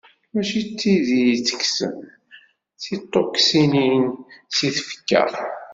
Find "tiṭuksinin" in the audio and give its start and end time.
2.81-4.05